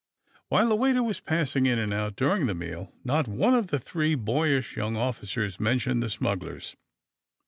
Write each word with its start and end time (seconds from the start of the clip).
While 0.47 0.67
the 0.67 0.75
waiter 0.75 1.03
was 1.03 1.19
passing 1.19 1.67
in 1.67 1.77
and 1.77 1.93
out 1.93 2.15
dur 2.15 2.35
ing 2.35 2.47
the 2.47 2.55
meal 2.55 2.91
not 3.03 3.27
one 3.27 3.53
of 3.53 3.67
the 3.67 3.77
three 3.77 4.15
boyish 4.15 4.75
young 4.75 4.97
officers 4.97 5.59
mentioned 5.59 6.01
the 6.01 6.09
smugglers. 6.09 6.75